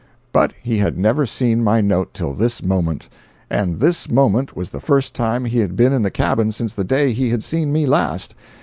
But 0.33 0.53
he 0.63 0.79
had 0.79 0.97
never 0.97 1.27
seen 1.27 1.63
my 1.63 1.79
note 1.79 2.15
till 2.15 2.33
this 2.33 2.63
moment, 2.63 3.07
and 3.51 3.79
this 3.79 4.09
moment 4.09 4.55
was 4.57 4.71
the 4.71 4.79
first 4.79 5.13
time 5.13 5.45
he 5.45 5.59
had 5.59 5.75
been 5.75 5.93
in 5.93 6.01
the 6.01 6.09
cabin 6.09 6.51
since 6.51 6.73
the 6.73 6.83
day 6.83 7.13
he 7.13 7.29
had 7.29 7.43
seen 7.43 7.71
me 7.71 7.85
last. 7.85 8.33